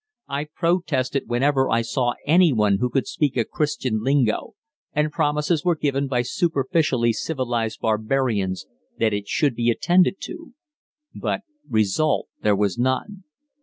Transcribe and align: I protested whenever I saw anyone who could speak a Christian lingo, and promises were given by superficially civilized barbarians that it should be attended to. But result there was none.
I 0.27 0.45
protested 0.55 1.25
whenever 1.27 1.69
I 1.69 1.83
saw 1.83 2.15
anyone 2.25 2.79
who 2.79 2.89
could 2.89 3.05
speak 3.05 3.37
a 3.37 3.45
Christian 3.45 4.01
lingo, 4.01 4.55
and 4.93 5.11
promises 5.11 5.63
were 5.63 5.75
given 5.75 6.07
by 6.07 6.23
superficially 6.23 7.13
civilized 7.13 7.81
barbarians 7.81 8.65
that 8.97 9.13
it 9.13 9.27
should 9.27 9.53
be 9.53 9.69
attended 9.69 10.15
to. 10.21 10.55
But 11.13 11.41
result 11.69 12.29
there 12.41 12.55
was 12.55 12.79
none. 12.79 13.25